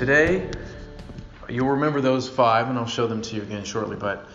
[0.00, 0.48] Today,
[1.46, 4.26] you'll remember those five, and I'll show them to you again shortly, but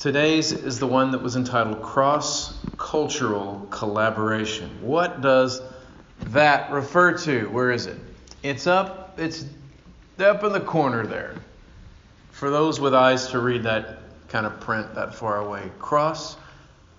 [0.00, 4.68] today's is the one that was entitled Cross Cultural Collaboration.
[4.82, 5.62] What does
[6.30, 7.44] that refer to?
[7.50, 7.98] Where is it?
[8.42, 9.44] It's up, it's
[10.18, 11.36] up in the corner there.
[12.32, 15.70] For those with eyes to read that kind of print that far away.
[15.78, 16.36] Cross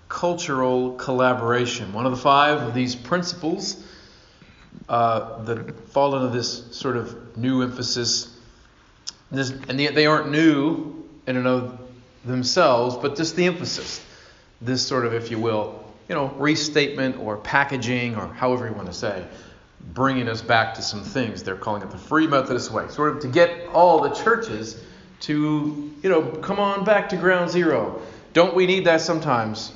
[0.08, 1.92] cultural collaboration.
[1.92, 3.84] One of the five of these principles
[4.90, 8.36] uh, that fall into this sort of new emphasis.
[9.32, 11.80] This, and they aren't new in and of
[12.26, 14.04] themselves, but just the emphasis.
[14.62, 18.88] This sort of, if you will, you know, restatement or packaging or however you want
[18.88, 19.26] to say,
[19.94, 21.44] bringing us back to some things.
[21.44, 24.82] They're calling it the Free Methodist way, sort of to get all the churches
[25.22, 28.02] to, you know, come on back to ground zero.
[28.34, 29.72] Don't we need that sometimes?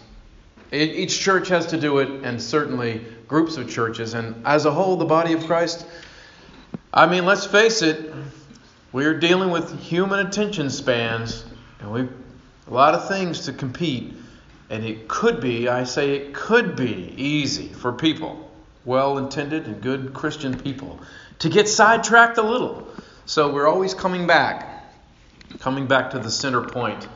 [0.71, 4.13] Each church has to do it, and certainly groups of churches.
[4.13, 5.87] And as a whole, the body of Christ,
[6.93, 8.13] I mean, let's face it,
[8.91, 11.45] we're dealing with human attention spans,
[11.79, 12.01] and we
[12.67, 14.13] a lot of things to compete.
[14.69, 18.51] And it could be, I say it could be easy for people,
[18.83, 20.99] well intended and good Christian people,
[21.39, 22.85] to get sidetracked a little.
[23.25, 24.83] So we're always coming back,
[25.59, 27.07] coming back to the center point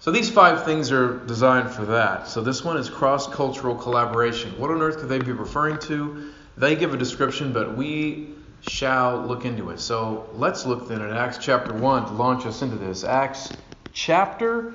[0.00, 2.26] so these five things are designed for that.
[2.26, 4.58] So this one is cross cultural collaboration.
[4.58, 6.32] What on earth could they be referring to?
[6.56, 8.30] They give a description, but we
[8.62, 9.78] shall look into it.
[9.78, 13.04] So let's look then at Acts chapter 1 to launch us into this.
[13.04, 13.52] Acts
[13.92, 14.74] chapter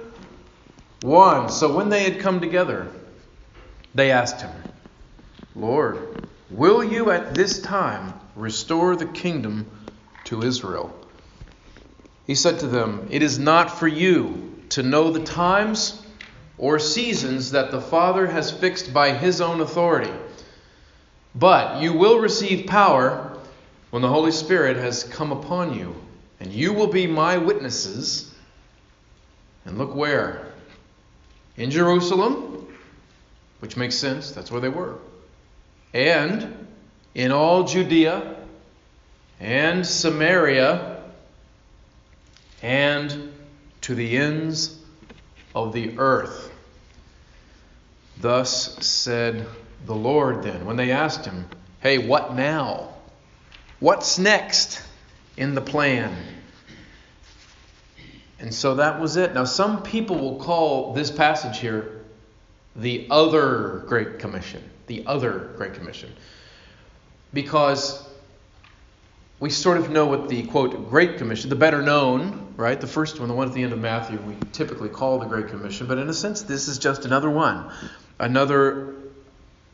[1.02, 1.50] 1.
[1.50, 2.88] So when they had come together,
[3.96, 4.52] they asked him,
[5.56, 9.66] Lord, will you at this time restore the kingdom
[10.26, 10.96] to Israel?
[12.28, 16.06] He said to them, It is not for you to know the times
[16.58, 20.12] or seasons that the Father has fixed by his own authority.
[21.34, 23.38] But you will receive power
[23.92, 25.96] when the Holy Spirit has come upon you,
[26.42, 28.36] and you will be my witnesses.
[29.64, 30.52] And look where?
[31.56, 32.68] In Jerusalem,
[33.60, 34.96] which makes sense, that's where they were,
[35.94, 36.68] and
[37.14, 38.36] in all Judea
[39.40, 41.02] and Samaria
[42.62, 43.32] and
[43.86, 44.76] to the ends
[45.54, 46.52] of the earth.
[48.20, 49.46] Thus said
[49.86, 51.46] the Lord then, when they asked him,
[51.82, 52.96] Hey, what now?
[53.80, 54.82] What's next
[55.38, 56.18] in the plan?
[58.40, 59.36] And so that was it.
[59.36, 62.02] Now, some people will call this passage here
[62.76, 64.68] the other Great Commission.
[64.88, 66.12] The other Great Commission.
[67.34, 68.04] Because
[69.40, 72.80] we sort of know what the quote Great Commission, the better known, right?
[72.80, 75.48] The first one, the one at the end of Matthew, we typically call the Great
[75.48, 77.70] Commission, but in a sense, this is just another one,
[78.18, 78.96] another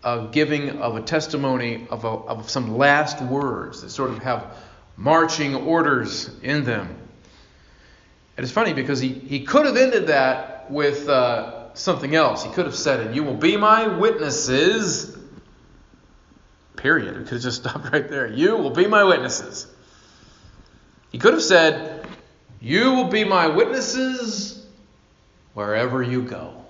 [0.03, 4.57] uh, giving of a testimony of, a, of some last words that sort of have
[4.97, 6.87] marching orders in them.
[8.37, 12.43] And it's funny because he, he could have ended that with uh, something else.
[12.43, 15.15] He could have said, And you will be my witnesses
[16.75, 17.15] Period.
[17.15, 18.27] It could have just stopped right there.
[18.27, 19.67] You will be my witnesses.
[21.11, 22.07] He could have said,
[22.59, 24.65] You will be my witnesses
[25.53, 26.65] wherever you go.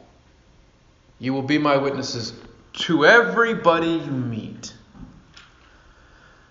[1.20, 2.34] You will be my witnesses
[2.74, 4.74] to everybody you meet.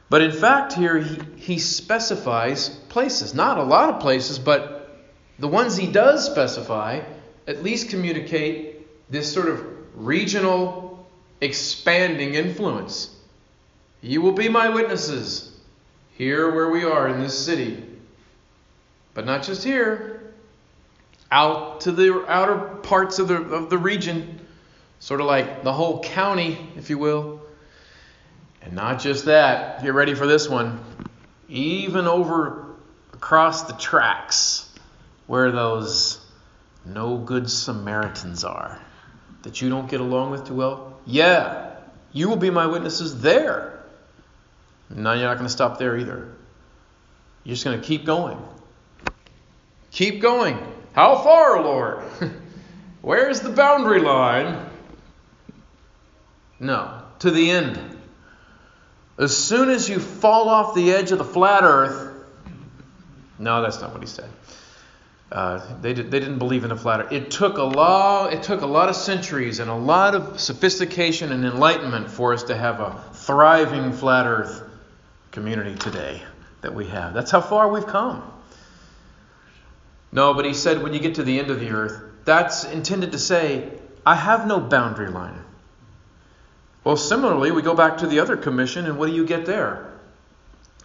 [0.09, 3.35] But in fact, here he, he specifies places.
[3.35, 4.99] Not a lot of places, but
[5.39, 7.01] the ones he does specify
[7.47, 11.09] at least communicate this sort of regional
[11.41, 13.17] expanding influence.
[14.03, 15.51] You will be my witnesses
[16.13, 17.85] here where we are in this city.
[19.15, 20.33] But not just here,
[21.31, 24.41] out to the outer parts of the, of the region,
[24.99, 27.41] sort of like the whole county, if you will.
[28.63, 30.81] And not just that, get ready for this one.
[31.49, 32.67] Even over
[33.13, 34.71] across the tracks
[35.27, 36.25] where those
[36.85, 38.81] no good Samaritans are
[39.43, 41.77] that you don't get along with too well, yeah,
[42.13, 43.80] you will be my witnesses there.
[44.91, 46.33] No, you're not going to stop there either.
[47.45, 48.39] You're just going to keep going.
[49.93, 50.59] Keep going.
[50.93, 52.03] How far, Lord?
[53.01, 54.69] Where's the boundary line?
[56.59, 57.79] No, to the end.
[59.19, 62.15] As soon as you fall off the edge of the flat earth,
[63.39, 64.29] no, that's not what he said.
[65.33, 67.13] Uh, they, did, they didn't believe in a flat earth.
[67.13, 68.33] It took a lot.
[68.33, 72.43] It took a lot of centuries and a lot of sophistication and enlightenment for us
[72.45, 74.70] to have a thriving flat earth
[75.31, 76.23] community today
[76.61, 77.15] that we have.
[77.15, 78.23] That's how far we've come.
[80.13, 83.13] No, but he said when you get to the end of the earth, that's intended
[83.13, 83.71] to say,
[84.05, 85.39] I have no boundary line.
[86.83, 89.93] Well, similarly, we go back to the other commission, and what do you get there?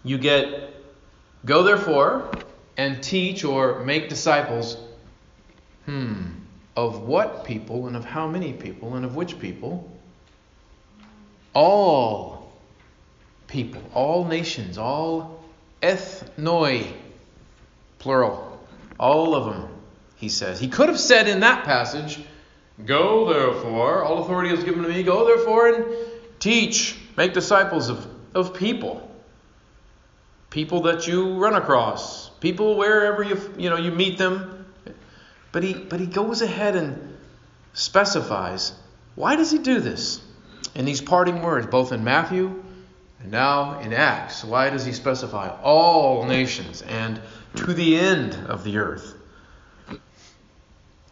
[0.03, 0.73] You get
[1.45, 2.29] go therefore
[2.77, 4.77] and teach or make disciples.
[5.85, 6.23] Hmm.
[6.75, 9.89] Of what people and of how many people and of which people?
[11.53, 12.34] All
[13.47, 15.43] people, all nations, all
[15.81, 16.91] ethnoi,
[17.99, 18.59] plural,
[18.99, 19.69] all of them,
[20.15, 20.59] he says.
[20.59, 22.19] He could have said in that passage,
[22.85, 25.85] Go therefore, all authority is given to me, go therefore and
[26.39, 29.09] teach, make disciples of, of people.
[30.49, 34.65] People that you run across, people wherever you you know you meet them.
[35.51, 37.17] But he but he goes ahead and
[37.73, 38.73] specifies
[39.15, 40.21] why does he do this?
[40.75, 42.63] In these parting words, both in Matthew
[43.25, 47.19] and now in Acts, why does he specify all nations and
[47.55, 49.15] to the end of the earth?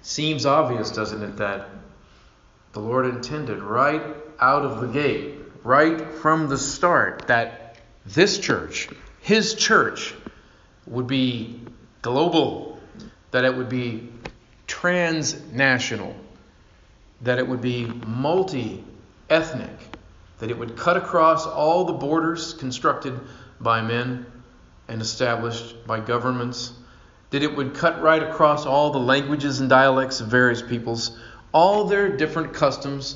[0.04, 1.70] Seems obvious, doesn't it, that
[2.74, 4.04] the Lord intended right
[4.40, 8.90] out of the gate, right from the start, that this church,
[9.22, 10.14] his church,
[10.86, 11.62] would be
[12.04, 12.80] global,
[13.32, 14.08] that it would be
[14.68, 16.16] transnational,
[17.22, 18.84] that it would be multi
[19.32, 19.93] ethnic,
[20.44, 23.18] that it would cut across all the borders constructed
[23.62, 24.26] by men
[24.90, 26.74] and established by governments
[27.30, 31.18] that it would cut right across all the languages and dialects of various peoples,
[31.54, 33.16] all their different customs.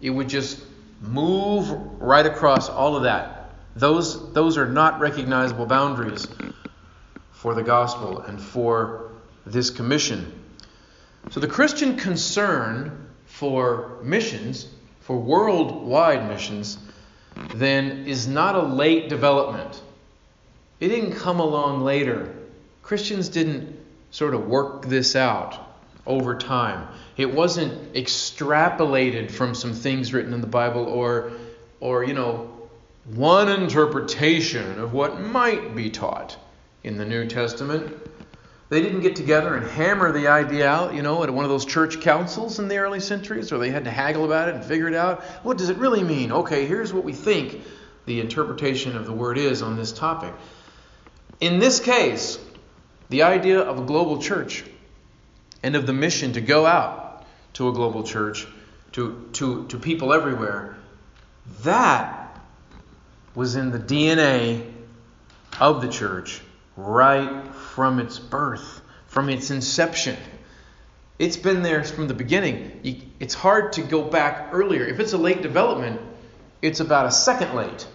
[0.00, 0.62] It would just
[1.00, 1.68] move
[2.00, 3.50] right across all of that.
[3.74, 6.28] Those, those are not recognizable boundaries
[7.32, 9.10] for the gospel and for
[9.46, 10.32] this commission.
[11.32, 14.68] So the Christian concern for missions,
[15.10, 16.78] for worldwide missions,
[17.56, 19.82] then is not a late development.
[20.78, 22.32] It didn't come along later.
[22.84, 23.76] Christians didn't
[24.12, 25.58] sort of work this out
[26.06, 26.86] over time.
[27.16, 31.32] It wasn't extrapolated from some things written in the Bible or
[31.80, 32.48] or you know
[33.06, 36.36] one interpretation of what might be taught
[36.84, 37.92] in the New Testament.
[38.70, 41.64] They didn't get together and hammer the idea out, you know, at one of those
[41.64, 44.86] church councils in the early centuries where they had to haggle about it and figure
[44.86, 45.24] it out.
[45.42, 46.30] What does it really mean?
[46.30, 47.62] Okay, here's what we think
[48.06, 50.32] the interpretation of the word is on this topic.
[51.40, 52.38] In this case,
[53.08, 54.62] the idea of a global church
[55.64, 58.46] and of the mission to go out to a global church,
[58.92, 60.76] to, to, to people everywhere,
[61.62, 62.40] that
[63.34, 64.72] was in the DNA
[65.58, 66.40] of the church
[66.86, 70.16] right from its birth, from its inception.
[71.18, 73.08] It's been there from the beginning.
[73.20, 74.84] It's hard to go back earlier.
[74.84, 76.00] If it's a late development,
[76.62, 77.86] it's about a second late.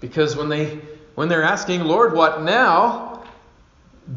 [0.00, 0.80] Because when they
[1.14, 3.08] when they're asking, Lord, what now?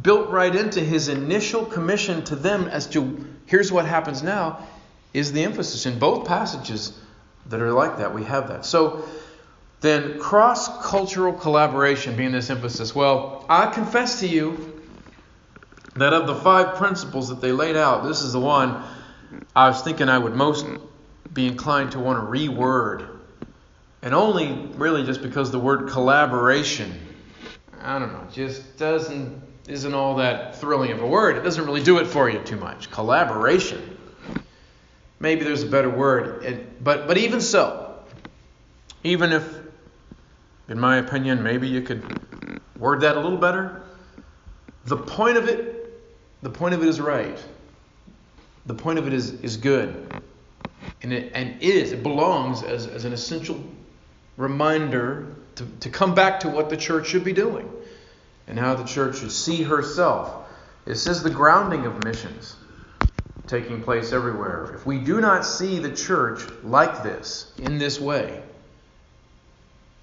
[0.01, 4.65] built right into his initial commission to them as to here's what happens now
[5.13, 6.97] is the emphasis in both passages
[7.47, 8.13] that are like that.
[8.13, 8.65] We have that.
[8.65, 9.05] So
[9.81, 12.93] then, cross cultural collaboration being this emphasis.
[12.95, 14.81] Well, I confess to you
[15.95, 18.83] that of the five principles that they laid out, this is the one
[19.55, 20.65] I was thinking I would most
[21.33, 23.07] be inclined to want to reword.
[24.03, 26.93] And only really just because the word collaboration,
[27.81, 31.37] I don't know, just doesn't isn't all that thrilling of a word.
[31.37, 32.91] It doesn't really do it for you too much.
[32.91, 33.97] Collaboration.
[35.19, 36.43] Maybe there's a better word.
[36.43, 37.95] It, but, but even so,
[39.03, 39.60] even if,
[40.71, 43.83] in my opinion, maybe you could word that a little better,
[44.85, 46.01] the point of it,
[46.41, 47.37] the point of it is right.
[48.65, 50.21] The point of it is, is good.
[51.03, 53.61] And it, and is, it belongs as, as an essential
[54.37, 57.69] reminder to, to come back to what the church should be doing
[58.47, 60.47] and how the church should see herself.
[60.85, 62.55] This is the grounding of missions
[63.45, 64.71] taking place everywhere.
[64.73, 68.41] If we do not see the church like this, in this way,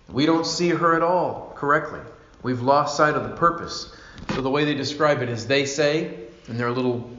[0.08, 2.00] we don't see her at all correctly.
[2.42, 3.94] We've lost sight of the purpose.
[4.30, 6.14] So the way they describe it is they say,
[6.48, 7.10] in their little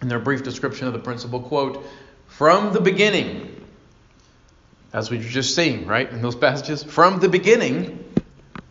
[0.00, 1.84] in their brief description of the principle, quote,
[2.26, 3.54] from the beginning,
[4.94, 8.02] as we were just saying, right, in those passages, from the beginning,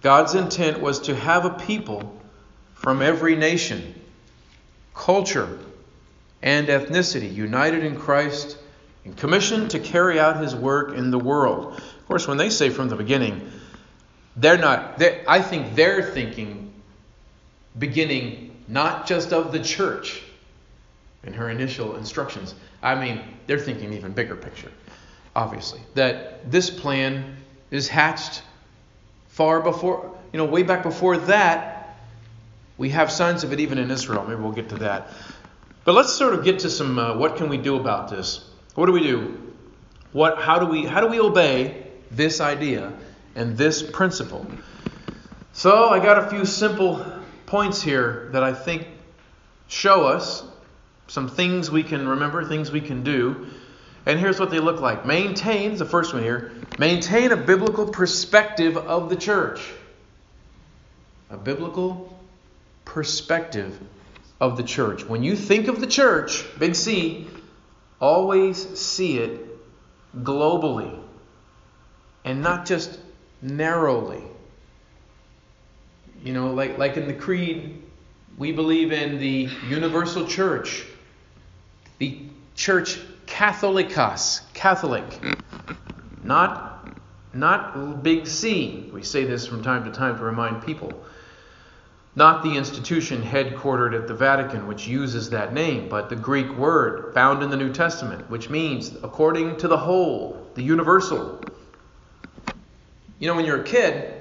[0.02, 2.20] God's intent was to have a people
[2.74, 3.94] from every nation,
[4.96, 5.60] culture,
[6.42, 8.58] and ethnicity united in Christ
[9.06, 11.82] and commissioned to carry out his work in the world.
[12.10, 13.52] Of course, when they say from the beginning,
[14.36, 16.74] they're not, they're, I think they're thinking
[17.78, 20.24] beginning not just of the church
[21.24, 22.56] in her initial instructions.
[22.82, 24.72] I mean, they're thinking even bigger picture,
[25.36, 25.82] obviously.
[25.94, 27.38] That this plan
[27.70, 28.42] is hatched
[29.28, 31.96] far before, you know, way back before that,
[32.80, 34.26] we have signs of it even in Israel.
[34.28, 35.10] Maybe we'll get to that.
[35.86, 38.50] But let's sort of get to some uh, what can we do about this?
[38.74, 39.54] What do we do?
[40.12, 41.79] What, how, do we, how do we obey
[42.12, 42.94] this idea
[43.36, 44.46] and this principle?
[45.54, 47.06] So I got a few simple
[47.46, 48.88] points here that I think
[49.68, 50.44] show us
[51.08, 53.48] some things we can remember, things we can do.
[54.06, 55.06] And here's what they look like.
[55.06, 59.62] Maintain, the first one here, maintain a biblical perspective of the church.
[61.30, 62.18] A biblical
[62.86, 63.78] perspective
[64.40, 65.04] of the church.
[65.04, 67.28] When you think of the church, big C,
[68.00, 69.46] always see it
[70.24, 70.99] globally
[72.30, 73.00] and not just
[73.42, 74.22] narrowly.
[76.24, 77.82] You know, like, like in the Creed,
[78.38, 80.86] we believe in the universal church,
[81.98, 82.20] the
[82.56, 85.06] church Catholicos, Catholic,
[86.24, 86.88] not,
[87.34, 88.92] not big C.
[88.94, 91.04] We say this from time to time to remind people.
[92.16, 97.14] Not the institution headquartered at the Vatican, which uses that name, but the Greek word
[97.16, 101.40] found in the New Testament, which means according to the whole, the universal.
[103.20, 104.14] You know, when you're a kid,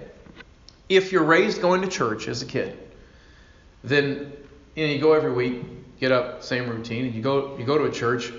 [0.88, 2.76] if you're raised going to church as a kid,
[3.84, 4.32] then
[4.74, 5.62] you, know, you go every week,
[6.00, 8.32] get up, same routine, and you go you go to a church,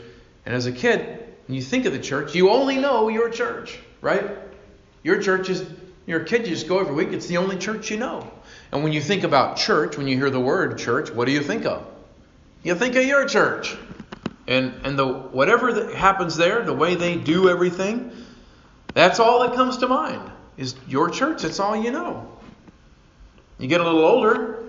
[0.46, 4.38] and as a kid, you think of the church, you only know your church, right?
[5.04, 5.66] Your church is
[6.06, 8.30] you're a kid, you just go every week, it's the only church you know.
[8.72, 11.42] And when you think about church, when you hear the word church, what do you
[11.42, 11.86] think of?
[12.64, 13.78] You think of your church.
[14.48, 18.12] And and the whatever that happens there, the way they do everything,
[18.94, 20.32] that's all that comes to mind.
[20.60, 22.30] Is your church, that's all you know.
[23.58, 24.64] You get a little older,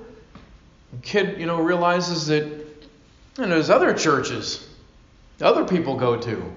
[0.93, 2.45] the kid, you know, realizes that
[3.39, 4.67] and there's other churches
[5.41, 6.53] other people go to.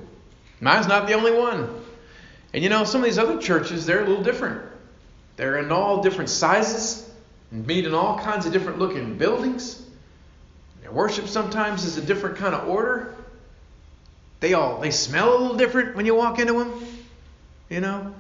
[0.60, 1.70] Mine's not the only one.
[2.54, 4.62] And you know, some of these other churches, they're a little different.
[5.38, 7.10] They're in all different sizes
[7.52, 9.82] and meet in all kinds of different looking buildings.
[10.82, 13.16] Their worship sometimes is a different kind of order.
[14.42, 16.74] They all they smell a little different when you walk into them.
[17.70, 18.14] You know,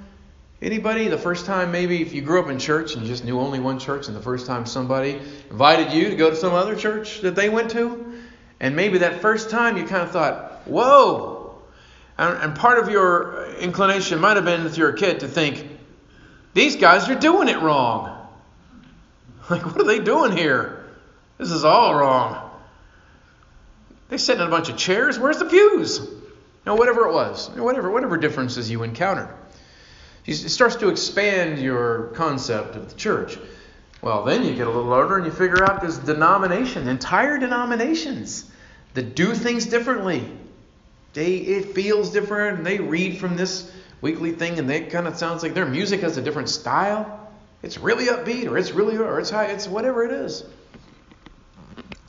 [0.64, 3.38] Anybody, the first time maybe if you grew up in church and you just knew
[3.38, 6.74] only one church, and the first time somebody invited you to go to some other
[6.74, 8.14] church that they went to,
[8.62, 11.62] and maybe that first time you kind of thought, whoa.
[12.18, 15.68] And, part of your inclination might have been, if you're a kid, to think,
[16.54, 18.20] these guys are doing it wrong.
[19.50, 20.86] Like, what are they doing here?
[21.38, 22.50] This is all wrong.
[24.08, 25.20] They sit in a bunch of chairs.
[25.20, 26.00] Where's the pews?
[26.00, 26.22] You
[26.66, 29.28] know, whatever it was, whatever whatever differences you encountered.
[30.26, 33.38] It starts to expand your concept of the church.
[34.02, 38.50] Well, then you get a little older and you figure out there's denominations, entire denominations
[38.94, 40.30] that do things differently.
[41.14, 45.16] They it feels different, and they read from this weekly thing, and they kind of
[45.16, 47.32] sounds like their music has a different style.
[47.62, 50.44] It's really upbeat, or it's really, or it's high, it's whatever it is.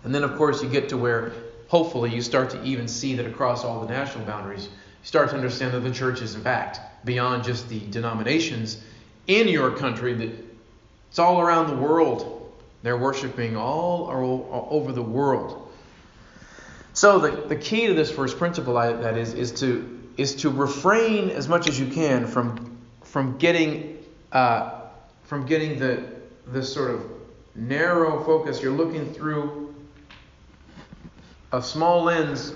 [0.03, 1.33] And then, of course, you get to where
[1.69, 4.69] hopefully you start to even see that across all the national boundaries,
[5.05, 8.83] start to understand that the church is, in fact, beyond just the denominations
[9.29, 10.31] in your country, that
[11.09, 12.53] it's all around the world.
[12.83, 14.11] They're worshiping all,
[14.71, 15.73] over the world.
[16.93, 21.31] So the, the key to this first principle that is is to is to refrain
[21.31, 24.83] as much as you can from from getting uh,
[25.25, 26.05] from getting the
[26.47, 27.05] this sort of
[27.55, 28.63] narrow focus.
[28.63, 29.75] You're looking through
[31.53, 32.53] a small lens,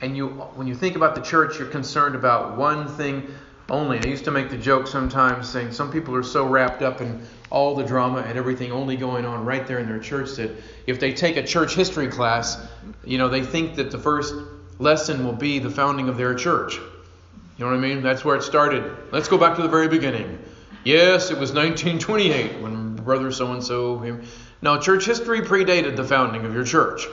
[0.00, 3.34] and you when you think about the church, you're concerned about one thing
[3.68, 3.98] only.
[3.98, 7.22] I used to make the joke sometimes saying some people are so wrapped up in
[7.50, 10.50] all the drama and everything only going on right there in their church that
[10.86, 12.66] if they take a church history class,
[13.04, 14.34] you know, they think that the first
[14.78, 16.76] lesson will be the founding of their church.
[16.76, 18.02] You know what I mean?
[18.02, 18.96] That's where it started.
[19.10, 20.38] Let's go back to the very beginning.
[20.84, 24.20] Yes, it was 1928 when brother so and so.
[24.60, 27.06] Now, church history predated the founding of your church.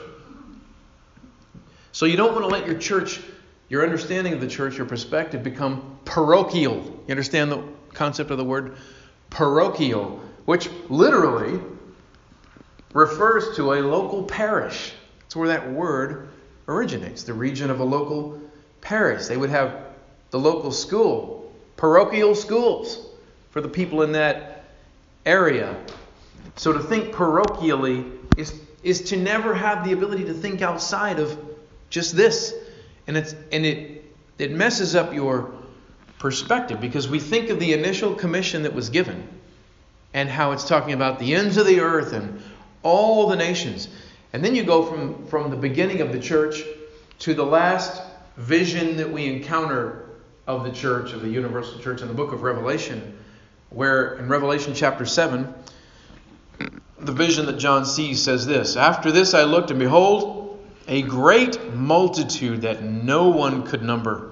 [1.96, 3.20] So you don't want to let your church,
[3.70, 6.74] your understanding of the church, your perspective become parochial.
[6.74, 7.62] You understand the
[7.94, 8.76] concept of the word
[9.30, 10.20] parochial?
[10.44, 11.58] which literally
[12.92, 14.92] refers to a local parish.
[15.20, 16.28] That's where that word
[16.68, 18.42] originates, the region of a local
[18.82, 19.24] parish.
[19.24, 19.86] They would have
[20.32, 23.06] the local school, parochial schools
[23.52, 24.64] for the people in that
[25.24, 25.74] area.
[26.56, 31.55] So to think parochially is, is to never have the ability to think outside of
[31.90, 32.54] just this.
[33.06, 34.04] And, it's, and it,
[34.38, 35.52] it messes up your
[36.18, 39.28] perspective because we think of the initial commission that was given
[40.14, 42.40] and how it's talking about the ends of the earth and
[42.82, 43.88] all the nations.
[44.32, 46.62] And then you go from, from the beginning of the church
[47.20, 48.02] to the last
[48.36, 50.08] vision that we encounter
[50.46, 53.18] of the church, of the universal church in the book of Revelation,
[53.70, 55.52] where in Revelation chapter 7,
[56.98, 60.45] the vision that John sees says this After this I looked, and behold,
[60.88, 64.30] a great multitude that no one could number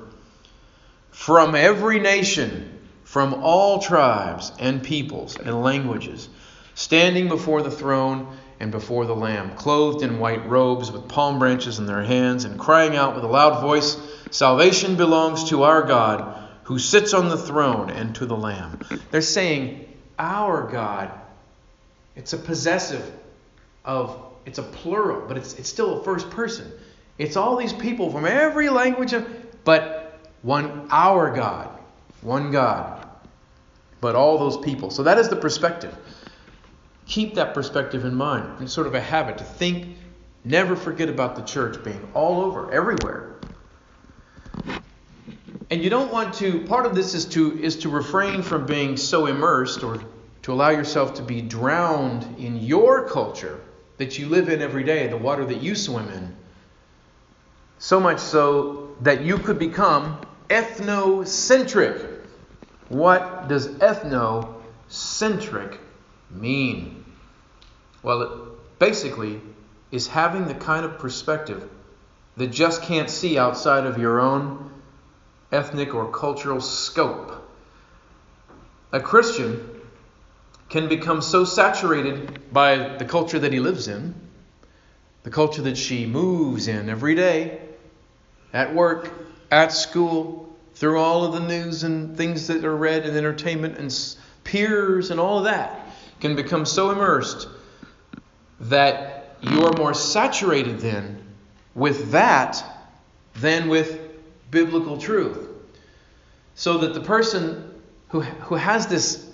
[1.10, 6.28] from every nation, from all tribes and peoples and languages,
[6.74, 11.78] standing before the throne and before the Lamb, clothed in white robes with palm branches
[11.78, 13.96] in their hands, and crying out with a loud voice,
[14.30, 18.80] Salvation belongs to our God who sits on the throne and to the Lamb.
[19.10, 19.86] They're saying,
[20.18, 21.10] Our God.
[22.16, 23.12] It's a possessive
[23.84, 26.70] of, it's a plural, but it's, it's still a first person.
[27.18, 29.26] It's all these people from every language, of,
[29.64, 31.70] but one, our God,
[32.20, 33.08] one God,
[34.00, 34.90] but all those people.
[34.90, 35.96] So that is the perspective.
[37.06, 38.62] Keep that perspective in mind.
[38.62, 39.96] It's sort of a habit to think,
[40.44, 43.36] never forget about the church being all over, everywhere.
[45.70, 48.96] And you don't want to part of this is to is to refrain from being
[48.96, 49.98] so immersed or
[50.42, 53.60] to allow yourself to be drowned in your culture
[53.96, 56.34] that you live in every day, the water that you swim in.
[57.78, 62.20] So much so that you could become ethnocentric.
[62.88, 65.78] What does ethnocentric
[66.30, 67.04] mean?
[68.02, 69.40] Well, it basically
[69.90, 71.68] is having the kind of perspective
[72.36, 74.70] that just can't see outside of your own
[75.52, 77.30] ethnic or cultural scope.
[78.92, 79.73] A Christian
[80.74, 84.12] can become so saturated by the culture that he lives in,
[85.22, 87.60] the culture that she moves in every day,
[88.52, 89.08] at work,
[89.52, 94.16] at school, through all of the news and things that are read and entertainment and
[94.42, 97.46] peers and all of that, can become so immersed
[98.58, 101.24] that you are more saturated then
[101.76, 102.60] with that
[103.36, 103.96] than with
[104.50, 105.50] biblical truth.
[106.56, 109.30] So that the person who, who has this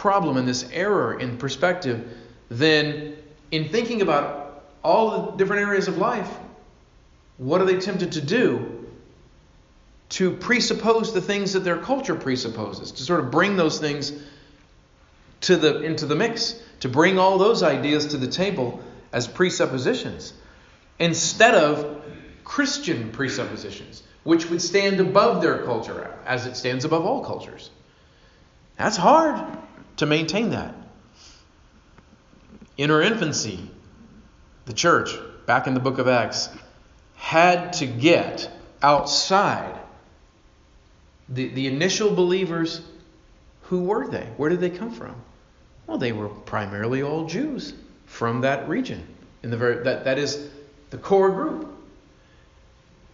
[0.00, 2.08] problem and this error in perspective,
[2.48, 3.14] then
[3.50, 6.30] in thinking about all the different areas of life,
[7.36, 8.88] what are they tempted to do?
[10.20, 14.10] To presuppose the things that their culture presupposes, to sort of bring those things
[15.42, 18.82] to the, into the mix, to bring all those ideas to the table
[19.12, 20.32] as presuppositions,
[20.98, 22.02] instead of
[22.42, 27.70] Christian presuppositions which would stand above their culture as it stands above all cultures.
[28.76, 29.58] That's hard
[30.00, 30.74] to maintain that.
[32.78, 33.60] In her infancy,
[34.64, 35.10] the church,
[35.44, 36.48] back in the book of Acts,
[37.16, 38.50] had to get
[38.82, 39.78] outside
[41.28, 42.80] the, the initial believers.
[43.64, 44.26] Who were they?
[44.38, 45.14] Where did they come from?
[45.86, 47.74] Well, they were primarily all Jews
[48.06, 49.06] from that region.
[49.42, 50.48] In the very that, that is
[50.88, 51.70] the core group.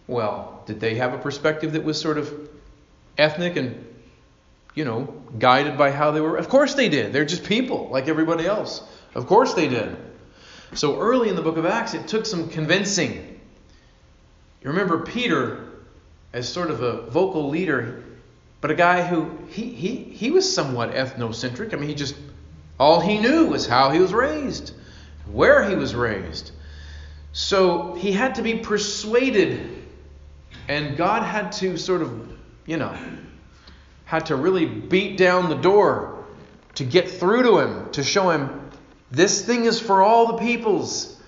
[0.07, 2.49] Well, did they have a perspective that was sort of
[3.17, 3.85] ethnic and,
[4.77, 5.05] you know,
[5.39, 6.37] guided by how they were?
[6.37, 7.11] Of course they did.
[7.11, 8.83] They're just people like everybody else.
[9.15, 9.97] Of course they did.
[10.75, 13.39] So early in the book of Acts, it took some convincing.
[14.61, 15.65] You remember Peter
[16.31, 18.03] as sort of a vocal leader,
[18.61, 21.73] but a guy who he he he was somewhat ethnocentric.
[21.73, 22.15] I mean, he just
[22.79, 24.73] all he knew was how he was raised,
[25.31, 26.51] where he was raised.
[27.33, 29.85] So he had to be persuaded
[30.67, 32.37] and God had to sort of,
[32.67, 32.95] you know,
[34.07, 36.25] had to really beat down the door
[36.75, 38.71] to get through to him, to show him
[39.11, 41.21] this thing is for all the peoples,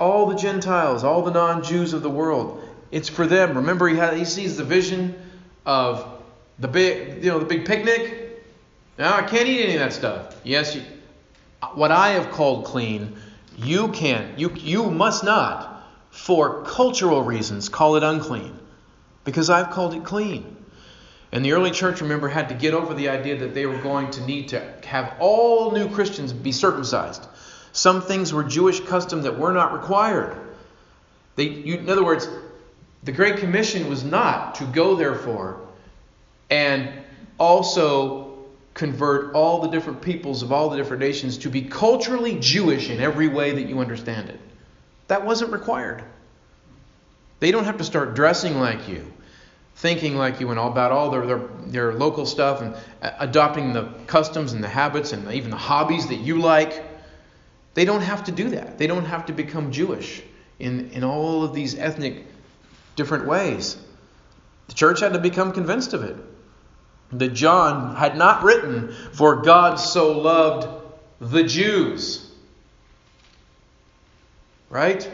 [0.00, 2.66] all the Gentiles, all the non Jews of the world.
[2.90, 3.58] It's for them.
[3.58, 5.20] Remember, he, had, he sees the vision
[5.66, 6.22] of
[6.58, 8.42] the big, you know, the big picnic.
[8.98, 10.40] Now, I can't eat any of that stuff.
[10.44, 10.82] Yes, you,
[11.74, 13.16] what I have called clean,
[13.58, 14.38] you can't.
[14.38, 18.58] you, you must not for cultural reasons, call it unclean,
[19.24, 20.57] because I've called it clean.
[21.30, 24.10] And the early church, remember, had to get over the idea that they were going
[24.12, 27.26] to need to have all new Christians be circumcised.
[27.72, 30.36] Some things were Jewish custom that were not required.
[31.36, 32.28] They, you, in other words,
[33.02, 35.60] the Great Commission was not to go, therefore,
[36.50, 36.90] and
[37.38, 38.38] also
[38.74, 43.00] convert all the different peoples of all the different nations to be culturally Jewish in
[43.00, 44.40] every way that you understand it.
[45.08, 46.02] That wasn't required.
[47.40, 49.12] They don't have to start dressing like you,
[49.78, 53.92] thinking like you, and all about all their, their, their local stuff and adopting the
[54.06, 56.84] customs and the habits and even the hobbies that you like.
[57.74, 58.78] They don't have to do that.
[58.78, 60.22] They don't have to become Jewish
[60.58, 62.24] in, in all of these ethnic
[62.96, 63.76] different ways.
[64.66, 66.16] The church had to become convinced of it.
[67.12, 70.68] That John had not written, For God so loved
[71.20, 72.28] the Jews
[74.70, 75.08] Right?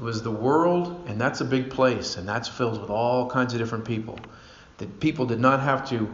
[0.00, 3.52] It was the world, and that's a big place, and that's filled with all kinds
[3.52, 4.18] of different people.
[4.78, 6.08] That people did not have to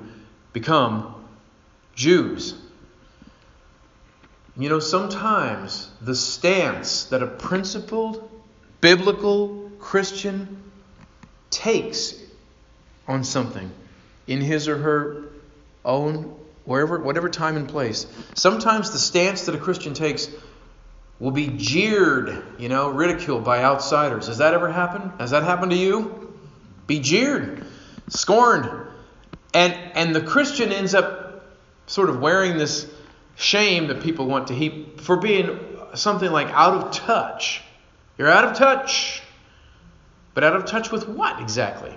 [0.53, 1.15] become
[1.95, 2.57] Jews.
[4.57, 8.29] You know, sometimes the stance that a principled,
[8.81, 10.65] biblical Christian
[11.51, 12.13] takes
[13.07, 13.71] on something
[14.27, 15.29] in his or her
[15.85, 20.29] own wherever whatever time and place sometimes the stance that a christian takes
[21.19, 24.27] will be jeered you know ridiculed by outsiders.
[24.27, 25.13] Has that ever happened?
[25.19, 26.35] Has that happened to you?
[26.87, 27.65] Be jeered
[28.09, 28.71] scorned.
[29.55, 31.47] And and the christian ends up
[31.87, 32.91] sort of wearing this
[33.37, 35.59] shame that people want to heap for being
[35.95, 37.63] something like out of touch.
[38.19, 39.23] You're out of touch.
[40.35, 41.95] But out of touch with what exactly?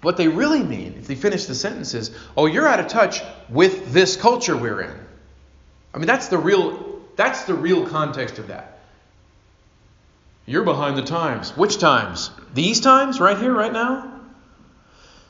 [0.00, 3.22] What they really mean, if they finish the sentence, is, oh, you're out of touch
[3.48, 4.98] with this culture we're in.
[5.94, 8.78] I mean, that's the real, that's the real context of that.
[10.46, 11.56] You're behind the times.
[11.56, 12.30] Which times?
[12.52, 14.10] These times, right here, right now?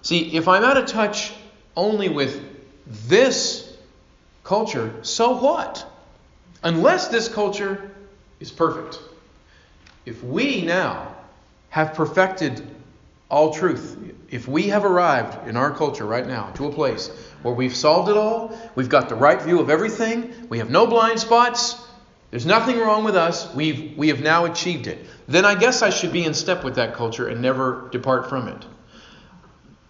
[0.02, 1.32] See, if I'm out of touch
[1.76, 2.42] only with
[3.08, 3.72] this
[4.42, 5.86] culture, so what?
[6.62, 7.90] Unless this culture
[8.40, 8.98] is perfect.
[10.04, 11.14] If we now
[11.70, 12.73] have perfected
[13.30, 13.96] all truth,
[14.30, 17.08] if we have arrived in our culture right now to a place
[17.42, 20.86] where we've solved it all, we've got the right view of everything, we have no
[20.86, 21.76] blind spots,
[22.30, 25.90] there's nothing wrong with us, we've, we have now achieved it, then I guess I
[25.90, 28.64] should be in step with that culture and never depart from it.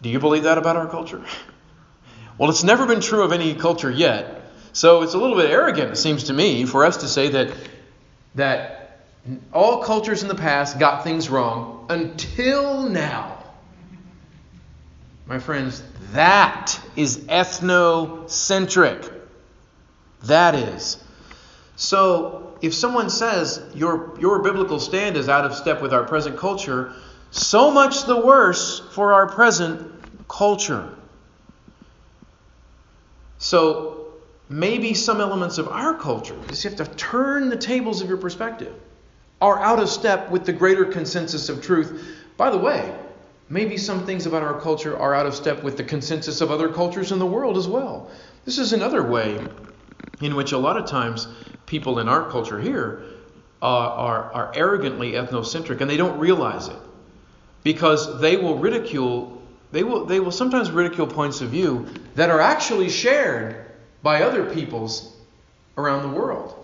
[0.02, 1.24] Do you believe that about our culture?
[2.36, 4.50] Well, it's never been true of any culture yet.
[4.72, 7.56] So it's a little bit arrogant, it seems to me, for us to say that,
[8.34, 8.83] that
[9.52, 13.42] all cultures in the past got things wrong until now.
[15.26, 15.82] My friends,
[16.12, 19.10] that is ethnocentric.
[20.24, 21.02] That is.
[21.76, 26.36] So, if someone says your, your biblical stand is out of step with our present
[26.36, 26.92] culture,
[27.30, 29.90] so much the worse for our present
[30.28, 30.88] culture.
[33.38, 34.06] So,
[34.48, 38.74] maybe some elements of our culture, you have to turn the tables of your perspective,
[39.40, 42.16] are out of step with the greater consensus of truth.
[42.36, 42.94] By the way,
[43.48, 46.68] maybe some things about our culture are out of step with the consensus of other
[46.68, 48.10] cultures in the world as well.
[48.44, 49.40] This is another way
[50.20, 51.26] in which a lot of times
[51.66, 53.02] people in our culture here
[53.62, 56.76] uh, are, are arrogantly ethnocentric and they don't realize it
[57.62, 59.42] because they will ridicule
[59.72, 63.64] they will they will sometimes ridicule points of view that are actually shared
[64.02, 65.16] by other peoples
[65.76, 66.54] around the world.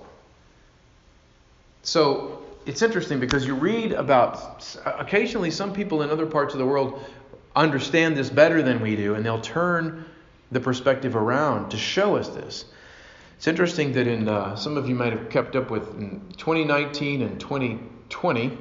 [1.83, 6.67] So it's interesting because you read about occasionally some people in other parts of the
[6.67, 7.03] world
[7.57, 10.05] understand this better than we do, and they'll turn
[10.53, 12.65] the perspective around to show us this.
[13.37, 17.23] It's interesting that in uh, some of you might have kept up with in 2019
[17.23, 18.59] and 2020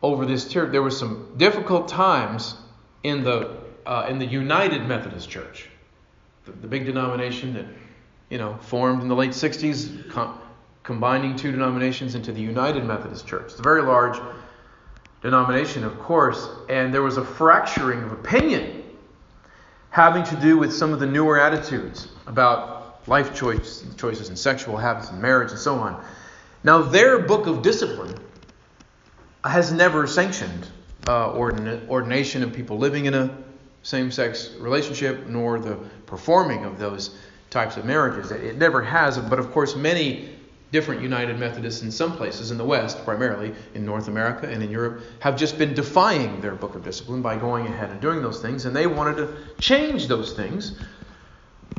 [0.00, 2.54] over this church there were some difficult times
[3.02, 5.68] in the uh, in the United Methodist Church,
[6.44, 7.64] the, the, big denomination that
[8.28, 10.10] you know formed in the late 60s.
[10.10, 10.38] Com-
[10.88, 13.50] combining two denominations into the United Methodist Church.
[13.50, 14.18] It's a very large
[15.20, 18.84] denomination, of course, and there was a fracturing of opinion
[19.90, 24.78] having to do with some of the newer attitudes about life choice, choices and sexual
[24.78, 26.02] habits and marriage and so on.
[26.64, 28.18] Now, their book of discipline
[29.44, 30.68] has never sanctioned
[31.06, 33.36] uh, ordination of people living in a
[33.82, 35.74] same sex relationship, nor the
[36.06, 37.18] performing of those
[37.50, 38.30] types of marriages.
[38.30, 40.37] It never has, but of course, many
[40.70, 44.70] different United Methodists in some places in the West, primarily in North America and in
[44.70, 48.42] Europe, have just been defying their book of discipline by going ahead and doing those
[48.42, 50.78] things, and they wanted to change those things.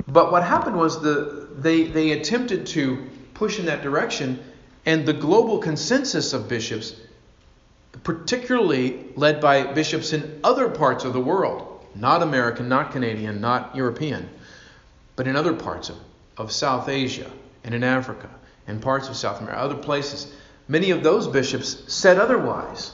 [0.07, 4.39] But what happened was the they they attempted to push in that direction,
[4.85, 6.95] and the global consensus of bishops,
[8.03, 13.75] particularly led by bishops in other parts of the world, not American, not Canadian, not
[13.75, 14.27] European,
[15.15, 15.97] but in other parts of,
[16.37, 17.29] of South Asia
[17.63, 18.29] and in Africa
[18.69, 20.31] and parts of South America, other places.
[20.67, 22.91] Many of those bishops said otherwise.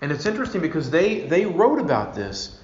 [0.00, 2.58] And it's interesting because they, they wrote about this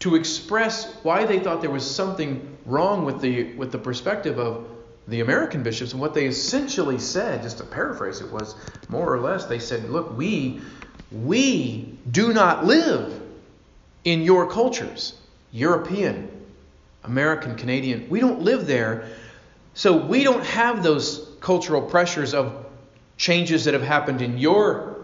[0.00, 4.66] to express why they thought there was something wrong with the, with the perspective of
[5.08, 5.92] the American bishops.
[5.92, 8.54] And what they essentially said, just to paraphrase it, was
[8.88, 10.60] more or less they said, look, we,
[11.10, 13.20] we do not live
[14.04, 15.14] in your cultures,
[15.52, 16.30] European,
[17.04, 18.08] American, Canadian.
[18.08, 19.08] We don't live there
[19.80, 22.66] so we don't have those cultural pressures of
[23.16, 24.98] changes that have happened in your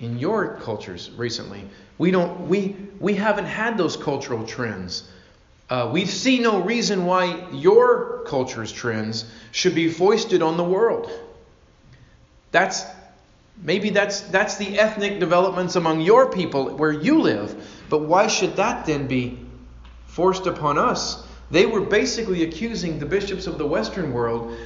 [0.00, 1.62] in your cultures recently.
[1.98, 5.08] We don't we we haven't had those cultural trends.
[5.70, 11.08] Uh, we see no reason why your culture's trends should be foisted on the world.
[12.50, 12.84] That's
[13.62, 17.54] maybe that's that's the ethnic developments among your people where you live,
[17.88, 19.38] but why should that then be
[20.06, 21.24] forced upon us?
[21.50, 24.56] They were basically accusing the bishops of the Western world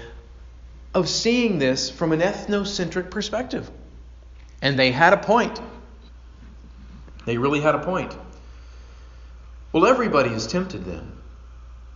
[0.95, 3.71] of seeing this from an ethnocentric perspective.
[4.61, 5.61] And they had a point.
[7.25, 8.17] They really had a point.
[9.73, 11.13] Well, everybody is tempted then,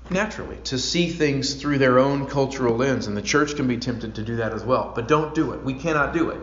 [0.08, 4.14] naturally, to see things through their own cultural lens, and the church can be tempted
[4.14, 4.92] to do that as well.
[4.94, 5.62] But don't do it.
[5.62, 6.40] We cannot do it.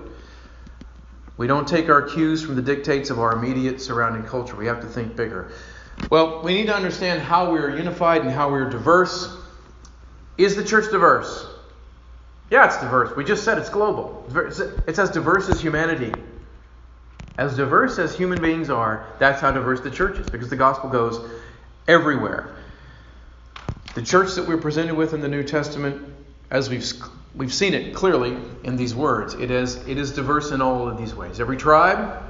[1.38, 4.56] We don't take our cues from the dictates of our immediate surrounding culture.
[4.56, 5.52] We have to think bigger.
[6.10, 9.36] Well, we need to understand how we are unified and how we are diverse.
[10.38, 11.48] Is the church diverse?
[12.50, 13.16] Yeah, it's diverse.
[13.16, 14.26] We just said it's global.
[14.88, 16.14] It's as diverse as humanity.
[17.38, 20.90] As diverse as human beings are, that's how diverse the church is, because the gospel
[20.90, 21.20] goes
[21.88, 22.56] everywhere.
[23.96, 26.04] The church that we're presented with in the New Testament,
[26.52, 26.86] as we've
[27.34, 30.98] we've seen it clearly in these words, it is it is diverse in all of
[30.98, 31.40] these ways.
[31.40, 32.22] Every tribe,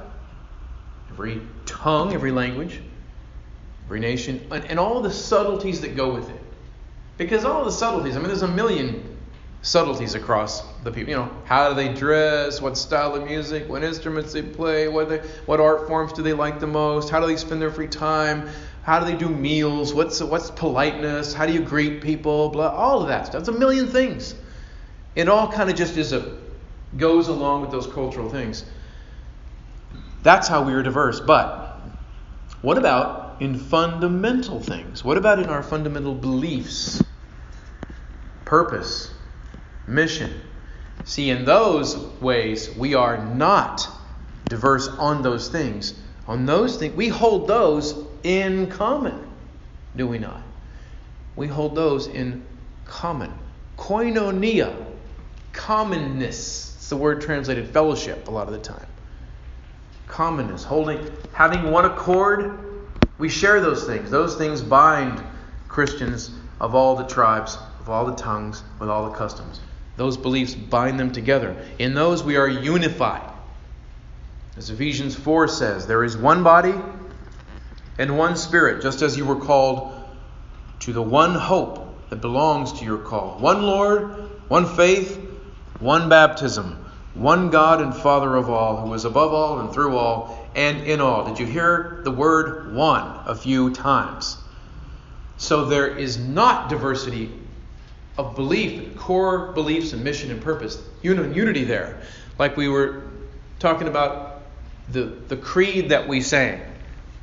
[1.10, 2.80] every tongue, every language,
[3.86, 6.40] every nation, and, and all the subtleties that go with it.
[7.16, 9.14] Because all the subtleties, I mean, there's a million
[9.62, 11.10] subtleties across the people.
[11.10, 12.60] You know, how do they dress?
[12.60, 13.68] What style of music?
[13.68, 14.88] What instruments they play?
[14.88, 17.10] What they, what art forms do they like the most?
[17.10, 18.48] How do they spend their free time?
[18.82, 19.94] How do they do meals?
[19.94, 21.32] What's what's politeness?
[21.32, 22.50] How do you greet people?
[22.50, 23.40] Blah, all of that stuff.
[23.40, 24.34] It's a million things.
[25.16, 26.36] It all kind of just is a
[26.98, 28.64] goes along with those cultural things.
[30.22, 31.20] That's how we are diverse.
[31.20, 31.80] But
[32.60, 35.04] what about in fundamental things?
[35.04, 37.02] What about in our fundamental beliefs?
[38.44, 39.10] Purpose,
[39.86, 40.40] mission.
[41.04, 43.88] See, in those ways, we are not
[44.46, 45.94] diverse on those things.
[46.26, 49.26] On those things, we hold those in common,
[49.96, 50.40] do we not?
[51.36, 52.44] We hold those in
[52.86, 53.32] common.
[53.76, 54.74] Koinonia,
[55.52, 56.74] commonness.
[56.76, 58.86] It's the word translated fellowship a lot of the time.
[60.06, 62.73] Commonness, holding, having one accord.
[63.18, 64.10] We share those things.
[64.10, 65.22] Those things bind
[65.68, 69.60] Christians of all the tribes, of all the tongues, with all the customs.
[69.96, 71.56] Those beliefs bind them together.
[71.78, 73.30] In those we are unified.
[74.56, 76.74] As Ephesians 4 says, there is one body
[77.98, 79.92] and one spirit, just as you were called
[80.80, 83.38] to the one hope that belongs to your call.
[83.38, 85.18] One Lord, one faith,
[85.78, 90.43] one baptism, one God and Father of all, who is above all and through all
[90.54, 91.26] and in all.
[91.26, 94.36] Did you hear the word one a few times?
[95.36, 97.30] So there is not diversity
[98.16, 102.02] of belief, core beliefs and mission and purpose, unity there.
[102.38, 103.02] Like we were
[103.58, 104.42] talking about
[104.90, 106.60] the, the creed that we sang.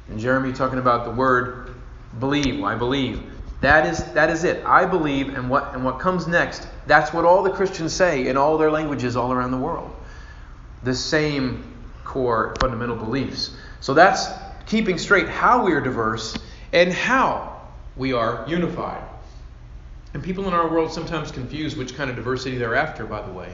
[0.09, 1.75] And Jeremy talking about the word
[2.19, 3.23] believe, I believe.
[3.61, 4.65] That is that is it.
[4.65, 8.35] I believe and what and what comes next, that's what all the Christians say in
[8.35, 9.95] all their languages all around the world.
[10.83, 11.70] The same
[12.11, 13.55] core fundamental beliefs.
[13.79, 14.27] So that's
[14.65, 16.43] keeping straight how we are diverse
[16.73, 17.61] and how
[17.95, 19.03] we are unified.
[20.13, 23.31] And people in our world sometimes confuse which kind of diversity they're after, by the
[23.31, 23.49] way.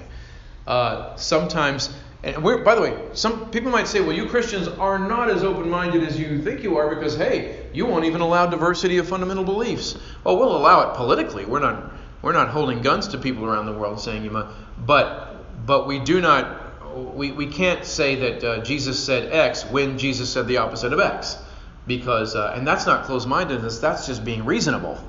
[0.65, 4.98] Uh, sometimes, and we're, by the way, some people might say, well, you Christians are
[4.98, 8.48] not as open minded as you think you are because, hey, you won't even allow
[8.48, 9.98] diversity of fundamental beliefs.
[10.24, 11.46] Well, we'll allow it politically.
[11.46, 11.93] We're not,
[12.24, 16.00] we're not holding guns to people around the world saying you must, but, but we
[16.00, 16.63] do not.
[16.95, 21.00] We, we can't say that uh, Jesus said X when Jesus said the opposite of
[21.00, 21.38] X
[21.86, 25.00] because uh, and that's not closed-mindedness that's just being reasonable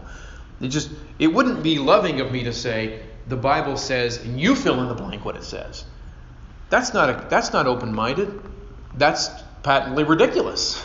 [0.60, 4.54] it just it wouldn't be loving of me to say the Bible says and you
[4.54, 5.84] fill in the blank what it says.
[6.70, 8.40] That's not a, that's not open-minded.
[8.94, 9.30] That's
[9.62, 10.84] patently ridiculous.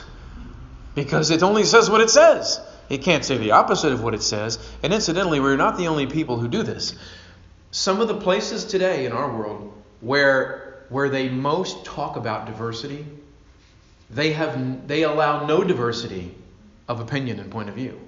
[0.96, 2.62] Because it only says what it says.
[2.90, 4.60] It can't say the opposite of what it says.
[4.84, 6.94] And incidentally, we're not the only people who do this.
[7.72, 10.63] Some of the places today in our world where
[10.94, 13.04] where they most talk about diversity,
[14.12, 16.34] they have they allow no diversity
[16.88, 18.00] of opinion and point of view.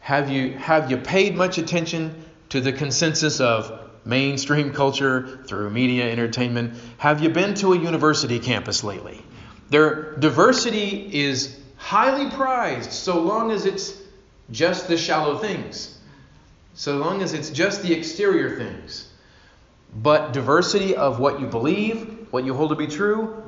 [0.00, 6.10] Have you, have you paid much attention to the consensus of mainstream culture through media
[6.10, 6.74] entertainment?
[6.98, 9.20] Have you been to a university campus lately?
[9.70, 13.96] Their diversity is highly prized so long as it's
[14.50, 15.98] just the shallow things,
[16.74, 19.09] so long as it's just the exterior things.
[19.94, 23.42] But diversity of what you believe, what you hold to be true,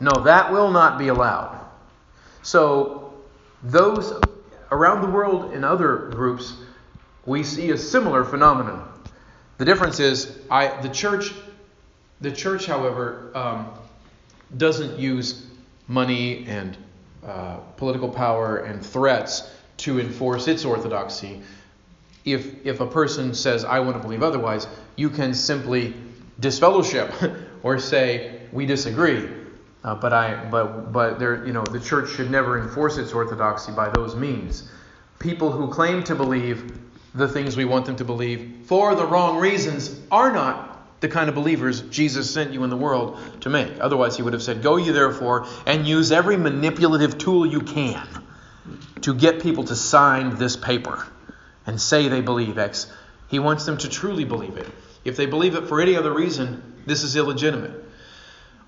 [0.00, 1.64] no, that will not be allowed.
[2.42, 3.14] So,
[3.62, 4.12] those
[4.70, 6.54] around the world in other groups,
[7.24, 8.88] we see a similar phenomenon.
[9.58, 11.32] The difference is, I, the church,
[12.20, 13.70] the church, however, um,
[14.56, 15.46] doesn't use
[15.88, 16.76] money and
[17.24, 21.40] uh, political power and threats to enforce its orthodoxy.
[22.26, 25.94] If if a person says, "I want to believe otherwise," you can simply
[26.38, 27.10] disfellowship
[27.62, 29.28] or say, "We disagree."
[29.84, 33.70] Uh, but I, but but there, you know, the church should never enforce its orthodoxy
[33.72, 34.68] by those means.
[35.20, 36.78] People who claim to believe
[37.14, 41.28] the things we want them to believe for the wrong reasons are not the kind
[41.28, 43.72] of believers Jesus sent you in the world to make.
[43.80, 48.06] Otherwise, he would have said, Go ye therefore and use every manipulative tool you can
[49.02, 51.06] to get people to sign this paper
[51.66, 52.86] and say they believe X.
[53.28, 54.68] He wants them to truly believe it.
[55.04, 57.84] If they believe it for any other reason, this is illegitimate.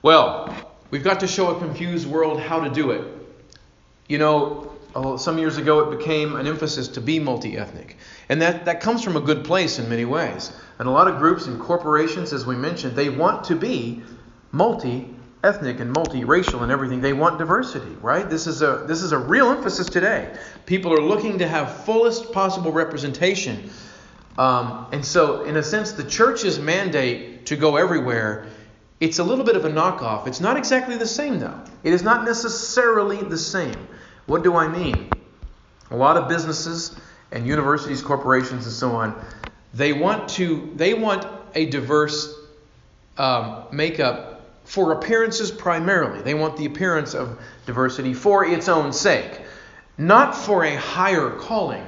[0.02, 0.54] Well,
[0.90, 3.04] we've got to show a confused world how to do it.
[4.08, 7.96] You know, oh, some years ago it became an emphasis to be multi ethnic.
[8.28, 10.52] And that, that comes from a good place in many ways.
[10.78, 14.02] And a lot of groups and corporations, as we mentioned, they want to be
[14.52, 17.00] multi ethnic and multiracial and everything.
[17.00, 18.28] They want diversity, right?
[18.28, 20.36] This is a this is a real emphasis today.
[20.66, 23.70] People are looking to have fullest possible representation.
[24.36, 28.46] Um, and so, in a sense, the church's mandate to go everywhere,
[29.00, 30.28] it's a little bit of a knockoff.
[30.28, 31.60] It's not exactly the same, though.
[31.82, 33.88] It is not necessarily the same.
[34.26, 35.10] What do I mean?
[35.90, 36.94] A lot of businesses
[37.32, 39.20] and universities, corporations, and so on,
[39.74, 42.34] they want to they want a diverse
[43.16, 44.27] um, makeup
[44.68, 46.20] for appearances primarily.
[46.20, 49.40] They want the appearance of diversity for its own sake,
[49.96, 51.86] not for a higher calling,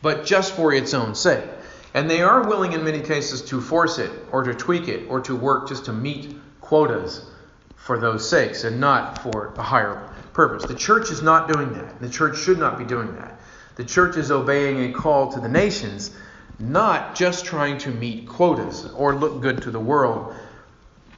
[0.00, 1.44] but just for its own sake.
[1.92, 5.20] And they are willing in many cases to force it or to tweak it or
[5.20, 7.30] to work just to meet quotas
[7.76, 10.64] for those sakes and not for a higher purpose.
[10.64, 12.00] The church is not doing that.
[12.00, 13.38] The church should not be doing that.
[13.76, 16.10] The church is obeying a call to the nations,
[16.58, 20.34] not just trying to meet quotas or look good to the world.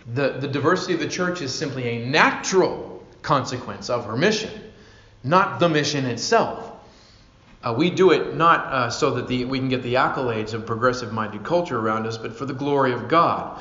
[0.06, 4.50] The, the diversity of the church is simply a natural consequence of her mission,
[5.22, 6.72] not the mission itself.
[7.62, 10.64] Uh, we do it not uh, so that the, we can get the accolades of
[10.64, 13.60] progressive minded culture around us, but for the glory of God.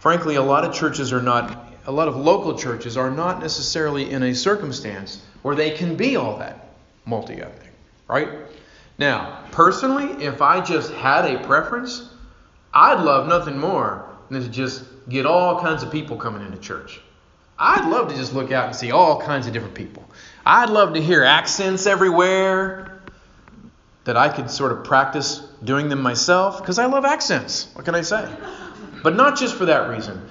[0.00, 4.10] Frankly, a lot of churches are not, a lot of local churches are not necessarily
[4.10, 6.70] in a circumstance where they can be all that
[7.04, 7.70] multi ethnic.
[8.08, 8.28] Right?
[8.98, 12.08] Now, personally, if I just had a preference,
[12.74, 17.00] I'd love nothing more than to just get all kinds of people coming into church.
[17.58, 20.04] I'd love to just look out and see all kinds of different people.
[20.46, 23.02] I'd love to hear accents everywhere
[24.04, 27.68] that I could sort of practice doing them myself because I love accents.
[27.74, 28.26] What can I say?
[29.02, 30.26] But not just for that reason.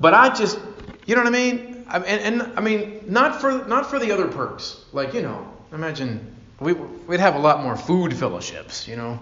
[0.00, 0.58] But I just,
[1.06, 1.84] you know what I mean?
[1.90, 4.82] And, and I mean, not for not for the other perks.
[4.92, 9.20] Like you know, imagine we, would have a lot more food fellowships, you know.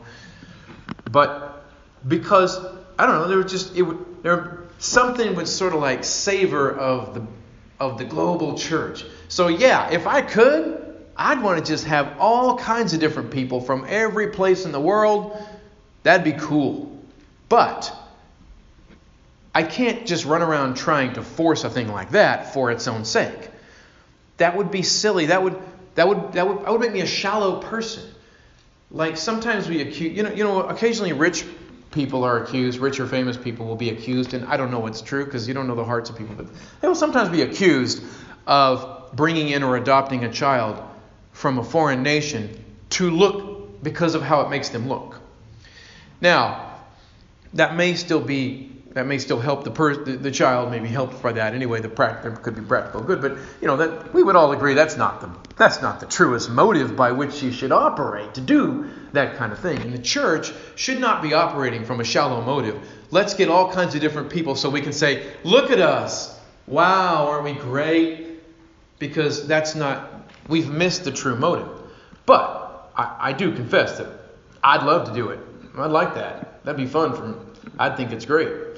[1.07, 1.65] But
[2.07, 2.65] because
[3.01, 6.71] I don't know, there was just it would there something would sort of like savor
[6.71, 7.27] of the
[7.79, 9.07] of the global church.
[9.29, 13.63] So yeah, if I could, I'd want to just have all kinds of different people
[13.63, 15.35] from every place in the world.
[16.03, 16.95] That'd be cool.
[17.49, 17.91] But
[19.55, 23.07] I can't just run around trying to force a thing like that for its own
[23.07, 23.49] sake.
[24.37, 25.27] That would be silly.
[25.27, 25.59] That would
[25.95, 28.03] that would that would that would make me a shallow person.
[28.91, 31.47] Like sometimes we accuse, you know, you know, occasionally rich
[31.91, 35.03] people are accused, rich or famous people will be accused, and I don't know what's
[35.03, 36.47] true because you don't know the hearts of people, but
[36.81, 38.03] they will sometimes be accused
[38.47, 40.83] of bringing in or adopting a child
[41.33, 45.21] from a foreign nation to look because of how it makes them look.
[46.21, 46.77] Now,
[47.55, 50.89] that may still be that may still help the, per- the, the child may be
[50.89, 51.81] helped by that anyway.
[51.81, 54.97] The there could be practical good, but you know that we would all agree that's
[54.97, 59.37] not the that's not the truest motive by which you should operate to do that
[59.37, 59.81] kind of thing.
[59.81, 62.81] And the church should not be operating from a shallow motive.
[63.11, 66.39] Let's get all kinds of different people so we can say, "Look at us!
[66.67, 68.41] Wow, aren't we great?"
[68.99, 71.69] Because that's not we've missed the true motive.
[72.27, 74.09] But I, I do confess that
[74.65, 75.39] I'd love to do it.
[75.79, 76.65] I'd like that.
[76.65, 77.35] That'd be fun for me.
[77.79, 78.70] I'd think it's great.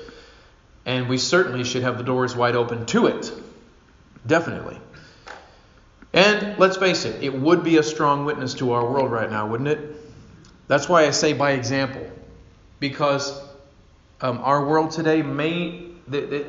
[0.84, 3.32] And we certainly should have the doors wide open to it.
[4.26, 4.78] Definitely.
[6.12, 9.46] And let's face it, it would be a strong witness to our world right now,
[9.46, 9.96] wouldn't it?
[10.68, 12.06] That's why I say by example.
[12.80, 13.40] Because
[14.20, 16.46] um, our world today may, they, they,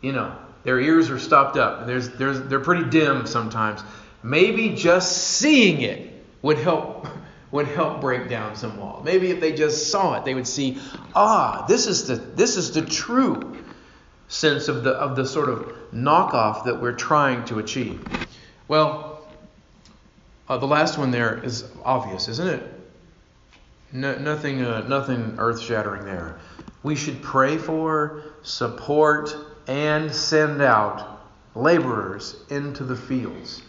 [0.00, 1.86] you know, their ears are stopped up.
[1.86, 3.82] There's, there's, they're pretty dim sometimes.
[4.22, 6.12] Maybe just seeing it
[6.42, 7.06] would help
[7.52, 9.04] would help break down some walls.
[9.04, 10.78] Maybe if they just saw it, they would see,
[11.14, 13.56] ah, this is the this is the true
[14.28, 18.04] sense of the of the sort of knockoff that we're trying to achieve.
[18.68, 19.26] Well,
[20.48, 22.62] uh, the last one there is obvious, isn't it?
[23.92, 26.38] No, nothing uh, nothing earth-shattering there.
[26.82, 31.20] We should pray for, support, and send out
[31.54, 33.62] laborers into the fields.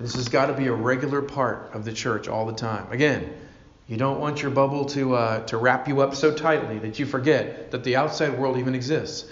[0.00, 2.90] This has got to be a regular part of the church all the time.
[2.90, 3.32] Again,
[3.86, 7.06] you don't want your bubble to, uh, to wrap you up so tightly that you
[7.06, 9.30] forget that the outside world even exists.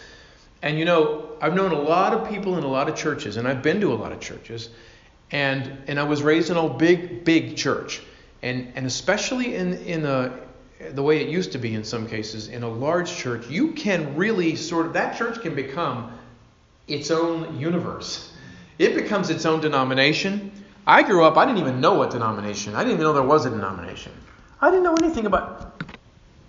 [0.63, 3.49] And you know, I've known a lot of people in a lot of churches, and
[3.49, 4.69] I've been to a lot of churches,
[5.31, 8.03] and and I was raised in a big, big church,
[8.43, 10.39] and and especially in in a
[10.93, 14.17] the way it used to be in some cases, in a large church, you can
[14.17, 16.11] really sort of, that church can become
[16.89, 18.33] its own universe.
[18.79, 20.51] It becomes its own denomination.
[20.87, 23.45] I grew up, I didn't even know what denomination, I didn't even know there was
[23.45, 24.13] a denomination.
[24.61, 25.83] I didn't know anything about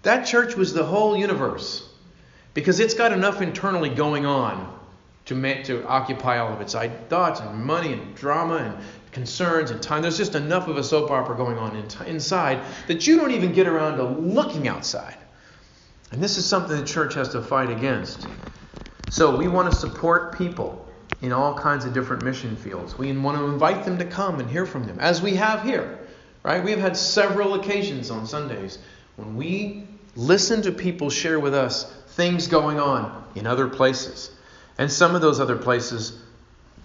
[0.04, 1.91] that church was the whole universe
[2.54, 4.80] because it's got enough internally going on
[5.26, 6.74] to, to occupy all of its
[7.10, 8.78] thoughts and money and drama and
[9.12, 10.02] concerns and time.
[10.02, 13.32] There's just enough of a soap opera going on in t- inside that you don't
[13.32, 15.18] even get around to looking outside.
[16.12, 18.28] And this is something the church has to fight against.
[19.10, 20.88] So we want to support people
[21.22, 22.98] in all kinds of different mission fields.
[22.98, 26.00] We want to invite them to come and hear from them, as we have here.
[26.44, 26.64] Right?
[26.64, 28.80] We've had several occasions on Sundays
[29.16, 33.04] when we listen to people share with us things going on
[33.36, 34.30] in other places.
[34.78, 36.22] And some of those other places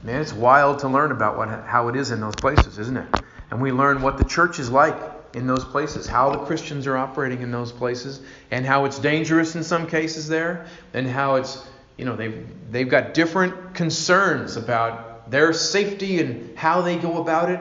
[0.02, 3.08] Man, it's wild to learn about what, how it is in those places, isn't it?
[3.50, 4.96] And we learn what the church is like
[5.34, 8.20] in those places, how the Christians are operating in those places,
[8.50, 11.66] and how it's dangerous in some cases there, and how it's,
[11.96, 17.50] you know, they've, they've got different concerns about their safety and how they go about
[17.50, 17.60] it,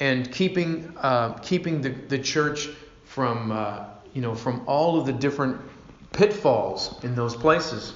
[0.00, 2.68] and keeping, uh, keeping the, the church
[3.04, 5.58] from, uh, you know, from all of the different
[6.12, 7.94] pitfalls in those places.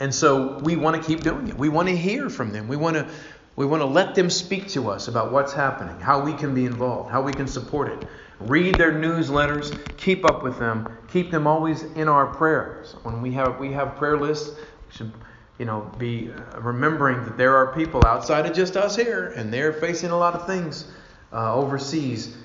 [0.00, 1.56] And so we want to keep doing it.
[1.56, 2.68] We want to hear from them.
[2.68, 3.08] We want to
[3.56, 6.64] we want to let them speak to us about what's happening, how we can be
[6.64, 8.08] involved, how we can support it.
[8.38, 12.96] Read their newsletters, keep up with them, keep them always in our prayers.
[13.02, 15.12] When we have we have prayer lists, we should
[15.58, 19.74] you know be remembering that there are people outside of just us here, and they're
[19.74, 20.90] facing a lot of things
[21.32, 22.38] uh, overseas.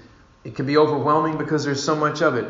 [0.44, 2.46] It can be overwhelming because there's so much of it,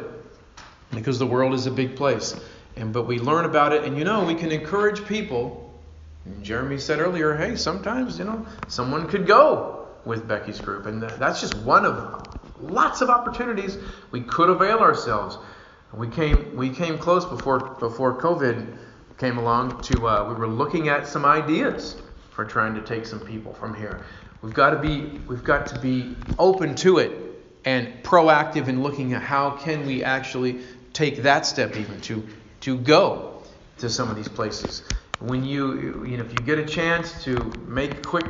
[0.94, 2.36] because the world is a big place.
[2.76, 5.62] And but we learn about it, and you know, we can encourage people.
[6.42, 11.42] Jeremy said earlier, hey, sometimes you know someone could go with Becky's group, and that's
[11.42, 12.28] just one of
[12.60, 13.78] lots of opportunities
[14.12, 15.38] we could avail ourselves.
[15.94, 18.78] We came we came close before before COVID
[19.18, 21.96] came along to uh, we were looking at some ideas
[22.32, 24.04] for trying to take some people from here.
[24.42, 27.25] We've got to be we've got to be open to it
[27.66, 30.62] and proactive in looking at how can we actually
[30.94, 32.26] take that step even to
[32.62, 33.44] to go
[33.78, 34.84] to some of these places.
[35.20, 38.26] When you, you know, if you get a chance to make quick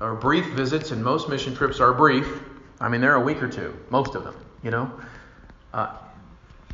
[0.00, 2.42] or brief visits, and most mission trips are brief.
[2.80, 4.34] I mean, they're a week or two, most of them.
[4.62, 5.00] You know,
[5.72, 5.96] uh,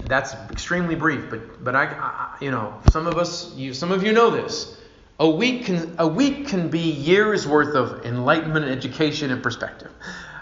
[0.03, 1.31] that's extremely brief.
[1.31, 4.79] But but I, I, you know, some of us, you, some of you know this.
[5.21, 9.93] A week can a week can be years worth of enlightenment, education, and perspective.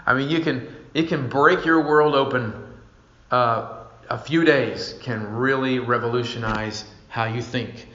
[0.05, 2.53] I mean, you can it can break your world open.
[3.29, 7.87] Uh, a few days can really revolutionize how you think.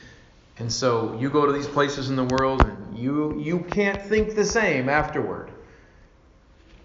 [0.59, 4.35] And so you go to these places in the world and you you can't think
[4.35, 5.51] the same afterward.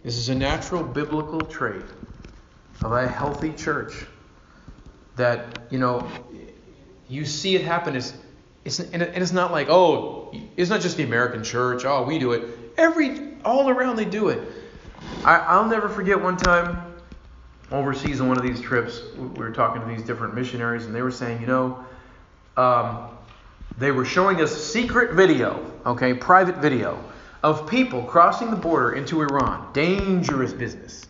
[0.03, 1.86] This is a natural biblical trait
[2.84, 3.93] of a healthy church
[5.16, 6.09] that, you know,
[7.07, 7.95] you see it happen.
[7.95, 8.14] It's,
[8.66, 11.86] it's, and it's not like, oh, it's not just the American church.
[11.86, 12.74] Oh, we do it.
[12.78, 14.41] Every, all around they do it.
[15.23, 16.91] I, I'll never forget one time
[17.71, 21.01] overseas on one of these trips, we were talking to these different missionaries, and they
[21.01, 21.85] were saying, you know,
[22.57, 23.09] um,
[23.77, 27.01] they were showing us secret video, okay, private video,
[27.43, 31.07] of people crossing the border into Iran, dangerous business,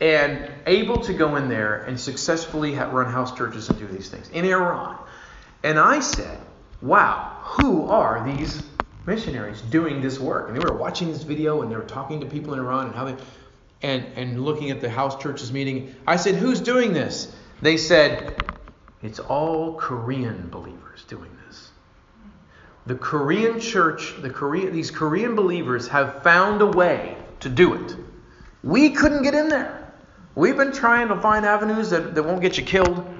[0.00, 4.28] and able to go in there and successfully run house churches and do these things
[4.30, 4.98] in Iran.
[5.62, 6.38] And I said,
[6.82, 8.62] wow, who are these
[9.08, 10.46] missionaries doing this work?
[10.46, 12.94] And they were watching this video and they were talking to people in Iran and
[12.94, 13.16] how they
[13.82, 17.34] and, and looking at the house churches meeting, I said, Who's doing this?
[17.62, 18.44] They said,
[19.02, 21.70] It's all Korean believers doing this.
[22.86, 27.96] The Korean church, the Korea, these Korean believers have found a way to do it.
[28.62, 29.92] We couldn't get in there.
[30.34, 33.17] We've been trying to find avenues that, that won't get you killed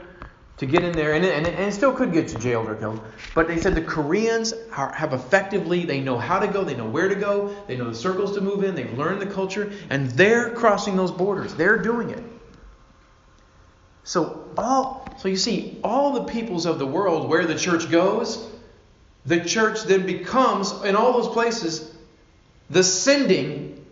[0.59, 3.01] to get in there, and it, and, and still could get you jailed or killed.
[3.35, 6.89] But they said the Koreans are, have effectively, they know how to go, they know
[6.89, 10.11] where to go, they know the circles to move in, they've learned the culture, and
[10.11, 11.55] they're crossing those borders.
[11.55, 12.23] They're doing it.
[14.03, 18.49] So all, so you see, all the peoples of the world where the church goes,
[19.27, 21.95] the church then becomes in all those places
[22.71, 23.85] the sending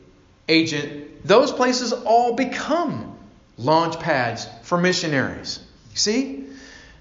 [0.49, 1.25] agent.
[1.25, 3.19] Those places all become
[3.59, 5.61] launch pads for missionaries.
[5.95, 6.46] See?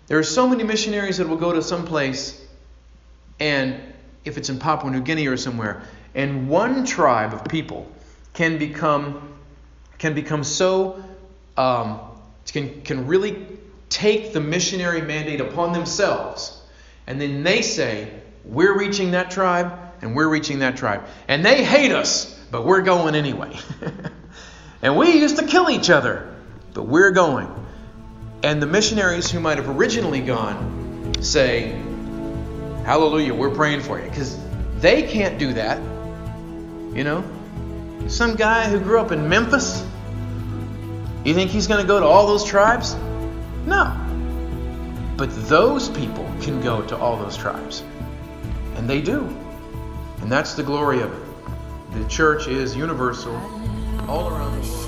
[0.07, 2.39] There are so many missionaries that will go to some place,
[3.39, 3.81] and
[4.23, 5.81] if it's in Papua New Guinea or somewhere,
[6.13, 7.91] and one tribe of people
[8.33, 9.33] can become
[9.97, 11.03] can become so
[11.57, 11.99] um,
[12.45, 13.47] can can really
[13.89, 16.61] take the missionary mandate upon themselves,
[17.07, 18.11] and then they say,
[18.43, 22.81] "We're reaching that tribe, and we're reaching that tribe, and they hate us, but we're
[22.81, 23.57] going anyway."
[24.83, 26.31] and we used to kill each other,
[26.75, 27.64] but we're going.
[28.45, 31.71] And the missionaries who might have originally gone say,
[32.85, 34.07] Hallelujah, we're praying for you.
[34.07, 34.39] Because
[34.77, 35.79] they can't do that.
[36.95, 37.23] You know?
[38.07, 39.83] Some guy who grew up in Memphis,
[41.23, 42.93] you think he's going to go to all those tribes?
[43.65, 43.99] No.
[45.17, 47.81] But those people can go to all those tribes.
[48.75, 49.21] And they do.
[50.21, 51.99] And that's the glory of it.
[51.99, 53.35] The church is universal
[54.07, 54.84] all around the world.